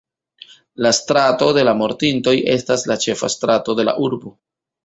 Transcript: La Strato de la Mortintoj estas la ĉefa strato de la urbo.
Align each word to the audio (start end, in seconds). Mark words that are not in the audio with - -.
La 0.85 0.91
Strato 0.99 1.51
de 1.59 1.67
la 1.69 1.75
Mortintoj 1.83 2.35
estas 2.57 2.89
la 2.93 2.99
ĉefa 3.07 3.33
strato 3.37 3.81
de 3.83 3.91
la 3.91 3.99
urbo. 4.09 4.35